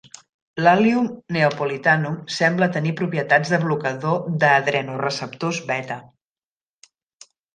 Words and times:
L'"Allium 0.59 1.09
neapolitanum" 1.35 2.15
sembla 2.37 2.69
tenir 2.79 2.93
propietats 3.03 3.51
de 3.55 3.59
blocador 3.67 4.17
d'adrenoreceptors 4.45 5.63
beta. 5.73 5.99